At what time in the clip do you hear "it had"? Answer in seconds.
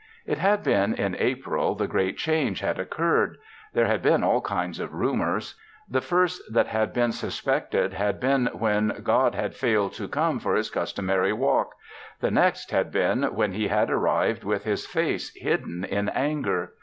0.25-0.63